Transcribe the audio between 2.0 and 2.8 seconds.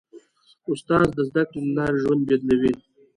ژوند بدلوي.